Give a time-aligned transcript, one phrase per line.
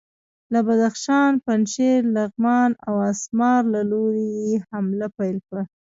[0.53, 5.63] له بدخشان، پنجشیر، لغمان او اسمار له لوري یې حمله پیل کړه.